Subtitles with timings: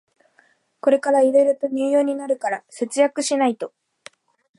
[0.79, 3.71] これからいろいろと入用になるから節約しないと